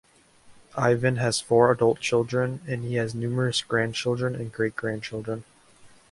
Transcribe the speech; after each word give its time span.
Ivan 0.75 1.17
has 1.17 1.39
four 1.41 1.71
adult 1.71 1.99
children 1.99 2.61
and 2.67 2.83
he 2.83 2.95
has 2.95 3.13
numerous 3.13 3.61
grandchildren 3.61 4.33
and 4.33 4.51
great 4.51 4.75
grandchildren. 4.75 5.43